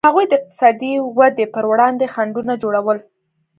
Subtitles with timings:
[0.07, 2.97] هغوی د اقتصادي ودې پر وړاندې خنډونه جوړول.